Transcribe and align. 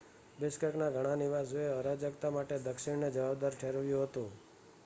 બિશ્કેકનાં 0.37 0.95
ઘણા 0.95 1.19
નિવાસીઓએ 1.21 1.67
અરાજકતા 1.73 2.31
માટે 2.31 2.59
દક્ષિણને 2.65 3.13
જવાબદાર 3.13 3.59
ઠેરવ્યું 3.59 4.07
હતું 4.07 4.33